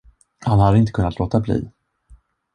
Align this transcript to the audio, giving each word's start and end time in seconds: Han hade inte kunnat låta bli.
Han 0.45 0.59
hade 0.59 0.77
inte 0.77 0.91
kunnat 0.91 1.19
låta 1.19 1.39
bli. 1.39 1.67